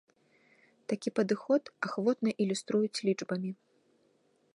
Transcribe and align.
Такі 0.93 1.09
падыход 1.19 1.63
ахвотна 1.87 2.29
ілюструюць 2.45 3.01
лічбамі. 3.09 3.51